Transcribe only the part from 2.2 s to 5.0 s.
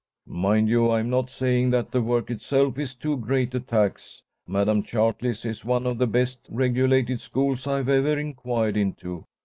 itself is too great a tax. Madam